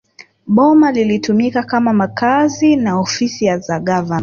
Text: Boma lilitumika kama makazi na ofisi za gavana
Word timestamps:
Boma 0.47 0.91
lilitumika 0.91 1.63
kama 1.63 1.93
makazi 1.93 2.75
na 2.75 2.99
ofisi 2.99 3.57
za 3.57 3.79
gavana 3.79 4.19